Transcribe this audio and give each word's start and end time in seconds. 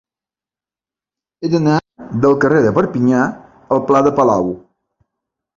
He 1.43 1.51
d'anar 1.55 1.75
del 2.25 2.37
carrer 2.45 2.63
de 2.69 2.71
Perpinyà 2.79 3.21
al 3.77 3.85
pla 3.91 4.03
de 4.09 4.15
Palau. 4.23 4.51